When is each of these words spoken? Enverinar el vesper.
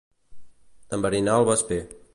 Enverinar 0.99 1.39
el 1.43 1.49
vesper. 1.51 1.83